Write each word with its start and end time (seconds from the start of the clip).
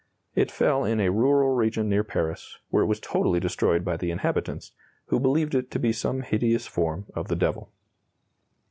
It 0.33 0.49
fell 0.49 0.83
in 0.83 0.99
a 0.99 1.11
rural 1.11 1.51
region 1.53 1.87
near 1.87 2.03
Paris, 2.03 2.57
where 2.71 2.81
it 2.81 2.87
was 2.87 2.99
totally 2.99 3.39
destroyed 3.39 3.85
by 3.85 3.97
the 3.97 4.09
inhabitants, 4.09 4.71
who 5.09 5.19
believed 5.19 5.53
it 5.53 5.69
to 5.69 5.77
be 5.79 5.93
some 5.93 6.21
hideous 6.23 6.65
form 6.65 7.05
of 7.13 7.27
the 7.27 7.35
devil. 7.35 7.71